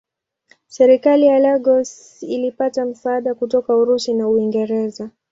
[0.67, 5.09] Serikali ya Lagos ilipata msaada kutoka Urusi na Uingereza.